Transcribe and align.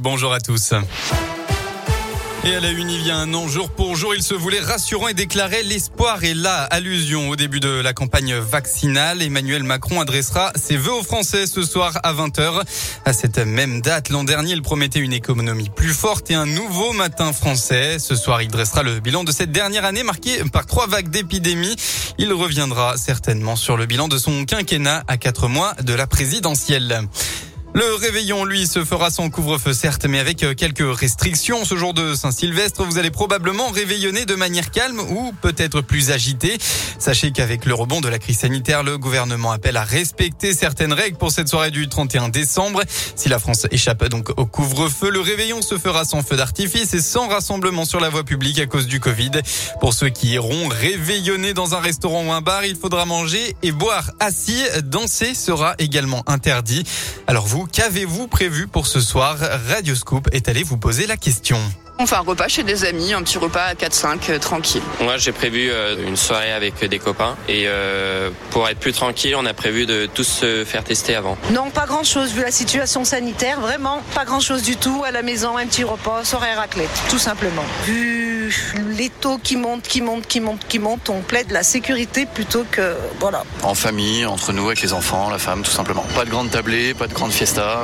Bonjour 0.00 0.34
à 0.34 0.38
tous. 0.38 0.74
Et 2.44 2.54
à 2.54 2.60
la 2.60 2.72
une, 2.72 2.90
il 2.90 3.06
y 3.06 3.10
a 3.10 3.16
un 3.16 3.32
an, 3.32 3.48
jour 3.48 3.70
pour 3.70 3.96
jour, 3.96 4.14
il 4.14 4.22
se 4.22 4.34
voulait 4.34 4.60
rassurant 4.60 5.08
et 5.08 5.14
déclarait 5.14 5.62
l'espoir 5.62 6.22
est 6.24 6.34
là. 6.34 6.64
Allusion 6.64 7.30
au 7.30 7.36
début 7.36 7.58
de 7.58 7.80
la 7.80 7.94
campagne 7.94 8.34
vaccinale. 8.34 9.22
Emmanuel 9.22 9.62
Macron 9.62 10.02
adressera 10.02 10.52
ses 10.56 10.76
vœux 10.76 10.92
aux 10.92 11.02
Français 11.02 11.46
ce 11.46 11.62
soir 11.62 11.98
à 12.02 12.12
20h. 12.12 12.64
À 13.06 13.12
cette 13.14 13.38
même 13.38 13.80
date, 13.80 14.10
l'an 14.10 14.24
dernier, 14.24 14.52
il 14.52 14.60
promettait 14.60 14.98
une 14.98 15.14
économie 15.14 15.70
plus 15.70 15.94
forte 15.94 16.30
et 16.30 16.34
un 16.34 16.44
nouveau 16.44 16.92
matin 16.92 17.32
français. 17.32 17.98
Ce 17.98 18.14
soir, 18.14 18.42
il 18.42 18.48
dressera 18.48 18.82
le 18.82 19.00
bilan 19.00 19.24
de 19.24 19.32
cette 19.32 19.52
dernière 19.52 19.86
année 19.86 20.02
marquée 20.02 20.44
par 20.52 20.66
trois 20.66 20.86
vagues 20.86 21.08
d'épidémie. 21.08 21.76
Il 22.18 22.30
reviendra 22.34 22.98
certainement 22.98 23.56
sur 23.56 23.78
le 23.78 23.86
bilan 23.86 24.08
de 24.08 24.18
son 24.18 24.44
quinquennat 24.44 25.02
à 25.08 25.16
quatre 25.16 25.48
mois 25.48 25.72
de 25.82 25.94
la 25.94 26.06
présidentielle. 26.06 27.08
Le 27.74 27.94
réveillon, 27.94 28.44
lui, 28.44 28.66
se 28.66 28.84
fera 28.84 29.10
sans 29.10 29.30
couvre-feu, 29.30 29.72
certes, 29.72 30.04
mais 30.04 30.18
avec 30.18 30.42
euh, 30.42 30.52
quelques 30.52 30.84
restrictions. 30.84 31.64
Ce 31.64 31.74
jour 31.74 31.94
de 31.94 32.14
Saint-Sylvestre, 32.14 32.84
vous 32.84 32.98
allez 32.98 33.10
probablement 33.10 33.70
réveillonner 33.70 34.26
de 34.26 34.34
manière 34.34 34.70
calme 34.70 35.00
ou 35.00 35.32
peut-être 35.40 35.80
plus 35.80 36.10
agitée. 36.10 36.58
Sachez 36.98 37.32
qu'avec 37.32 37.64
le 37.64 37.72
rebond 37.72 38.02
de 38.02 38.08
la 38.08 38.18
crise 38.18 38.40
sanitaire, 38.40 38.82
le 38.82 38.98
gouvernement 38.98 39.52
appelle 39.52 39.78
à 39.78 39.84
respecter 39.84 40.52
certaines 40.52 40.92
règles 40.92 41.16
pour 41.16 41.32
cette 41.32 41.48
soirée 41.48 41.70
du 41.70 41.88
31 41.88 42.28
décembre. 42.28 42.82
Si 43.16 43.30
la 43.30 43.38
France 43.38 43.66
échappe 43.70 44.04
donc 44.08 44.28
au 44.38 44.44
couvre-feu, 44.44 45.08
le 45.08 45.20
réveillon 45.20 45.62
se 45.62 45.78
fera 45.78 46.04
sans 46.04 46.22
feu 46.22 46.36
d'artifice 46.36 46.92
et 46.92 47.00
sans 47.00 47.26
rassemblement 47.26 47.86
sur 47.86 48.00
la 48.00 48.10
voie 48.10 48.24
publique 48.24 48.58
à 48.58 48.66
cause 48.66 48.86
du 48.86 49.00
Covid. 49.00 49.30
Pour 49.80 49.94
ceux 49.94 50.10
qui 50.10 50.32
iront 50.32 50.68
réveillonner 50.68 51.54
dans 51.54 51.74
un 51.74 51.80
restaurant 51.80 52.26
ou 52.26 52.32
un 52.32 52.42
bar, 52.42 52.66
il 52.66 52.76
faudra 52.76 53.06
manger 53.06 53.56
et 53.62 53.72
boire 53.72 54.10
assis. 54.20 54.62
Danser 54.84 55.34
sera 55.34 55.74
également 55.78 56.22
interdit. 56.26 56.84
Alors 57.26 57.46
vous, 57.46 57.61
qu'avez-vous 57.66 58.28
prévu 58.28 58.66
pour 58.66 58.86
ce 58.86 59.00
soir 59.00 59.36
Radio 59.68 59.94
Scoop 59.94 60.28
est 60.32 60.48
allé 60.48 60.62
vous 60.62 60.76
poser 60.76 61.06
la 61.06 61.16
question. 61.16 61.58
On 61.98 62.06
fait 62.06 62.16
un 62.16 62.20
repas 62.20 62.48
chez 62.48 62.62
des 62.62 62.84
amis, 62.84 63.12
un 63.12 63.22
petit 63.22 63.38
repas 63.38 63.62
à 63.62 63.74
4-5, 63.74 64.30
euh, 64.30 64.38
tranquille. 64.38 64.82
Moi, 65.00 65.18
j'ai 65.18 65.30
prévu 65.30 65.70
euh, 65.70 65.94
une 66.06 66.16
soirée 66.16 66.50
avec 66.50 66.84
des 66.84 66.98
copains. 66.98 67.36
Et 67.48 67.64
euh, 67.66 68.30
pour 68.50 68.68
être 68.68 68.78
plus 68.78 68.92
tranquille, 68.92 69.36
on 69.36 69.46
a 69.46 69.54
prévu 69.54 69.86
de 69.86 70.06
tous 70.06 70.24
se 70.24 70.64
faire 70.64 70.82
tester 70.82 71.14
avant. 71.14 71.36
Non, 71.52 71.70
pas 71.70 71.86
grand-chose, 71.86 72.32
vu 72.32 72.40
la 72.40 72.50
situation 72.50 73.04
sanitaire. 73.04 73.60
Vraiment, 73.60 74.02
pas 74.14 74.24
grand-chose 74.24 74.62
du 74.62 74.76
tout. 74.76 75.04
À 75.06 75.10
la 75.10 75.22
maison, 75.22 75.56
un 75.56 75.66
petit 75.66 75.84
repas, 75.84 76.24
soirée 76.24 76.54
raclette, 76.54 76.90
tout 77.08 77.18
simplement. 77.18 77.64
Vu 77.84 78.31
les 78.90 79.08
taux 79.08 79.38
qui 79.38 79.56
montent, 79.56 79.82
qui 79.82 80.02
montent, 80.02 80.26
qui 80.26 80.40
montent, 80.40 80.66
qui 80.66 80.78
montent, 80.78 81.08
on 81.10 81.20
plaide 81.20 81.50
la 81.50 81.62
sécurité 81.62 82.26
plutôt 82.26 82.64
que... 82.70 82.96
Voilà. 83.20 83.44
En 83.62 83.74
famille, 83.74 84.26
entre 84.26 84.52
nous, 84.52 84.66
avec 84.66 84.82
les 84.82 84.92
enfants, 84.92 85.30
la 85.30 85.38
femme, 85.38 85.62
tout 85.62 85.70
simplement. 85.70 86.04
Pas 86.14 86.24
de 86.24 86.30
grande 86.30 86.50
tablée, 86.50 86.94
pas 86.94 87.06
de 87.06 87.14
grande 87.14 87.32
fiesta, 87.32 87.80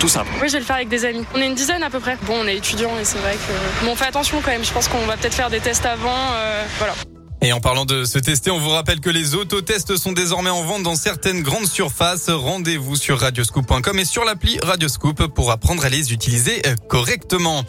tout 0.00 0.08
simple. 0.08 0.30
Oui, 0.40 0.48
je 0.48 0.54
vais 0.54 0.60
le 0.60 0.64
faire 0.64 0.76
avec 0.76 0.88
des 0.88 1.04
amis. 1.04 1.24
On 1.34 1.40
est 1.40 1.46
une 1.46 1.54
dizaine 1.54 1.82
à 1.82 1.90
peu 1.90 2.00
près. 2.00 2.16
Bon, 2.22 2.34
on 2.42 2.46
est 2.46 2.56
étudiants 2.56 2.98
et 3.00 3.04
c'est 3.04 3.18
vrai 3.18 3.34
que... 3.34 3.84
Bon, 3.84 3.92
on 3.92 3.96
fait 3.96 4.06
attention 4.06 4.40
quand 4.44 4.50
même. 4.50 4.64
Je 4.64 4.72
pense 4.72 4.88
qu'on 4.88 5.06
va 5.06 5.16
peut-être 5.16 5.34
faire 5.34 5.50
des 5.50 5.60
tests 5.60 5.86
avant. 5.86 6.10
Euh, 6.34 6.64
voilà. 6.78 6.94
Et 7.44 7.52
en 7.52 7.58
parlant 7.58 7.84
de 7.84 8.04
se 8.04 8.20
tester, 8.20 8.52
on 8.52 8.60
vous 8.60 8.70
rappelle 8.70 9.00
que 9.00 9.10
les 9.10 9.34
autotests 9.34 9.96
sont 9.96 10.12
désormais 10.12 10.50
en 10.50 10.62
vente 10.62 10.84
dans 10.84 10.94
certaines 10.94 11.42
grandes 11.42 11.66
surfaces. 11.66 12.30
Rendez-vous 12.30 12.94
sur 12.94 13.18
radioscoop.com 13.18 13.98
et 13.98 14.04
sur 14.04 14.24
l'appli 14.24 14.60
Radioscoop 14.62 15.26
pour 15.26 15.50
apprendre 15.50 15.84
à 15.84 15.88
les 15.88 16.12
utiliser 16.12 16.62
euh, 16.68 16.76
correctement. 16.88 17.64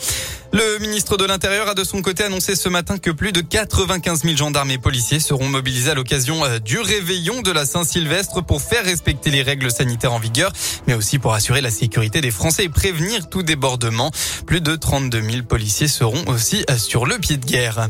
Le 0.51 0.77
ministre 0.77 1.17
de 1.17 1.25
l'Intérieur 1.25 1.67
a 1.67 1.73
de 1.73 1.83
son 1.83 2.03
côté 2.03 2.23
annoncé 2.23 2.55
ce 2.55 2.69
matin 2.69 2.99
que 2.99 3.09
plus 3.09 3.31
de 3.31 3.41
95 3.41 4.21
000 4.21 4.37
gendarmes 4.37 4.69
et 4.69 4.77
policiers 4.77 5.19
seront 5.19 5.47
mobilisés 5.47 5.89
à 5.89 5.95
l'occasion 5.95 6.45
euh, 6.45 6.59
du 6.59 6.79
réveillon 6.79 7.41
de 7.41 7.51
la 7.51 7.65
Saint-Sylvestre 7.65 8.45
pour 8.45 8.61
faire 8.61 8.85
respecter 8.85 9.31
les 9.31 9.41
règles 9.41 9.71
sanitaires 9.71 10.13
en 10.13 10.19
vigueur, 10.19 10.53
mais 10.85 10.93
aussi 10.93 11.17
pour 11.17 11.33
assurer 11.33 11.61
la 11.61 11.71
sécurité 11.71 12.21
des 12.21 12.29
Français 12.29 12.65
et 12.65 12.69
prévenir 12.69 13.27
tout 13.27 13.41
débordement. 13.41 14.11
Plus 14.45 14.61
de 14.61 14.75
32 14.75 15.19
000 15.19 15.43
policiers 15.49 15.87
seront 15.87 16.23
aussi 16.27 16.63
euh, 16.69 16.77
sur 16.77 17.07
le 17.07 17.17
pied 17.17 17.37
de 17.37 17.45
guerre. 17.47 17.87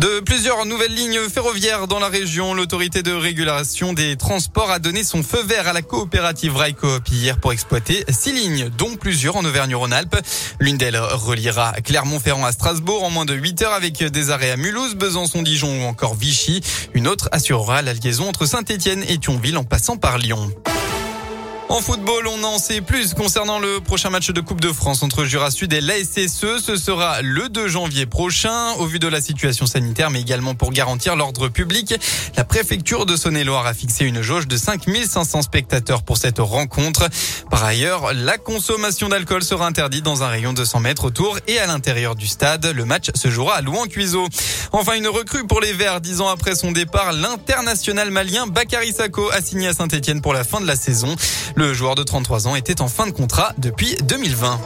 De 0.00 0.20
plusieurs 0.20 0.64
nouvelles 0.64 0.94
lignes 0.94 1.28
ferroviaires 1.28 1.86
dans 1.86 1.98
la 1.98 2.08
région, 2.08 2.54
l'autorité 2.54 3.02
de 3.02 3.12
régulation 3.12 3.92
des 3.92 4.16
transports 4.16 4.70
a 4.70 4.78
donné 4.78 5.04
son 5.04 5.22
feu 5.22 5.42
vert 5.42 5.68
à 5.68 5.74
la 5.74 5.82
coopérative 5.82 6.56
Railcoop 6.56 7.06
hier 7.12 7.38
pour 7.38 7.52
exploiter 7.52 8.06
six 8.08 8.32
lignes, 8.32 8.70
dont 8.78 8.96
plusieurs 8.96 9.36
en 9.36 9.44
Auvergne-Rhône-Alpes. 9.44 10.16
L'une 10.58 10.78
d'elles 10.78 10.96
reliera 10.96 11.74
Clermont-Ferrand 11.84 12.46
à 12.46 12.52
Strasbourg 12.52 13.04
en 13.04 13.10
moins 13.10 13.26
de 13.26 13.34
8 13.34 13.60
heures 13.60 13.74
avec 13.74 14.02
des 14.02 14.30
arrêts 14.30 14.52
à 14.52 14.56
Mulhouse, 14.56 14.94
Besançon, 14.94 15.42
Dijon 15.42 15.82
ou 15.82 15.86
encore 15.86 16.14
Vichy. 16.14 16.62
Une 16.94 17.06
autre 17.06 17.28
assurera 17.30 17.82
la 17.82 17.92
liaison 17.92 18.26
entre 18.26 18.46
Saint-Étienne 18.46 19.04
et 19.06 19.18
Thionville 19.18 19.58
en 19.58 19.64
passant 19.64 19.98
par 19.98 20.16
Lyon. 20.16 20.50
En 21.70 21.80
football, 21.80 22.26
on 22.26 22.42
en 22.42 22.58
sait 22.58 22.80
plus 22.80 23.14
concernant 23.14 23.60
le 23.60 23.78
prochain 23.78 24.10
match 24.10 24.30
de 24.30 24.40
Coupe 24.40 24.60
de 24.60 24.72
France 24.72 25.04
entre 25.04 25.24
Jura 25.24 25.52
Sud 25.52 25.72
et 25.72 25.80
l'ASSE. 25.80 26.58
Ce 26.60 26.76
sera 26.76 27.22
le 27.22 27.48
2 27.48 27.68
janvier 27.68 28.06
prochain. 28.06 28.72
Au 28.80 28.86
vu 28.86 28.98
de 28.98 29.06
la 29.06 29.20
situation 29.20 29.66
sanitaire, 29.66 30.10
mais 30.10 30.20
également 30.20 30.56
pour 30.56 30.72
garantir 30.72 31.14
l'ordre 31.14 31.46
public, 31.46 31.94
la 32.36 32.42
préfecture 32.42 33.06
de 33.06 33.14
Saône-et-Loire 33.14 33.68
a 33.68 33.72
fixé 33.72 34.04
une 34.04 34.20
jauge 34.20 34.48
de 34.48 34.56
5500 34.56 35.42
spectateurs 35.42 36.02
pour 36.02 36.16
cette 36.16 36.40
rencontre. 36.40 37.08
Par 37.52 37.62
ailleurs, 37.62 38.14
la 38.14 38.36
consommation 38.36 39.08
d'alcool 39.08 39.44
sera 39.44 39.68
interdite 39.68 40.04
dans 40.04 40.24
un 40.24 40.28
rayon 40.28 40.52
de 40.52 40.64
100 40.64 40.80
mètres 40.80 41.04
autour 41.04 41.38
et 41.46 41.60
à 41.60 41.68
l'intérieur 41.68 42.16
du 42.16 42.26
stade. 42.26 42.66
Le 42.66 42.84
match 42.84 43.10
se 43.14 43.30
jouera 43.30 43.54
à 43.54 43.62
Louan-Cuiseau. 43.62 44.26
Enfin, 44.72 44.94
une 44.94 45.08
recrue 45.08 45.46
pour 45.46 45.60
les 45.60 45.72
Verts. 45.72 46.00
Dix 46.00 46.20
ans 46.20 46.28
après 46.28 46.56
son 46.56 46.72
départ, 46.72 47.12
l'international 47.12 48.10
malien 48.10 48.48
Bakary 48.48 48.92
Sako 48.92 49.30
a 49.30 49.40
signé 49.40 49.68
à 49.68 49.72
Saint-Etienne 49.72 50.20
pour 50.20 50.32
la 50.32 50.42
fin 50.42 50.60
de 50.60 50.66
la 50.66 50.74
saison. 50.74 51.14
Le 51.60 51.74
joueur 51.74 51.94
de 51.94 52.02
33 52.02 52.48
ans 52.48 52.54
était 52.56 52.80
en 52.80 52.88
fin 52.88 53.06
de 53.06 53.10
contrat 53.10 53.52
depuis 53.58 53.94
2020. 54.04 54.58